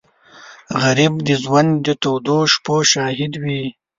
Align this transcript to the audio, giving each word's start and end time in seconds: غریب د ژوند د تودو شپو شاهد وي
غریب 0.81 1.13
د 1.27 1.29
ژوند 1.43 1.71
د 1.85 1.87
تودو 2.01 2.37
شپو 2.53 2.75
شاهد 2.91 3.33
وي 3.43 3.63